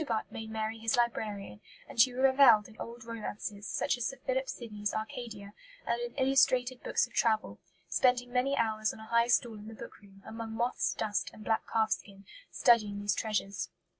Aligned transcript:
Butt 0.07 0.31
made 0.31 0.49
Mary 0.49 0.79
his 0.79 0.95
librarian; 0.97 1.61
and 1.87 2.01
she 2.01 2.11
revelled 2.11 2.67
in 2.67 2.75
old 2.79 3.03
romances, 3.05 3.67
such 3.67 3.99
as 3.99 4.07
Sir 4.07 4.17
Philip 4.25 4.49
Sydney's 4.49 4.95
Arcadia, 4.95 5.53
and 5.85 6.01
in 6.01 6.15
illustrated 6.15 6.81
books 6.81 7.05
of 7.05 7.13
travel; 7.13 7.59
spending 7.87 8.33
many 8.33 8.57
hours 8.57 8.91
on 8.93 8.99
a 8.99 9.05
high 9.05 9.27
stool 9.27 9.59
in 9.59 9.67
the 9.67 9.75
bookroom, 9.75 10.23
among 10.25 10.53
"moths, 10.53 10.95
dust, 10.95 11.29
and 11.33 11.43
black 11.45 11.65
calf 11.71 11.91
skin," 11.91 12.25
studying 12.49 12.99
these 12.99 13.13
treasures. 13.13 13.69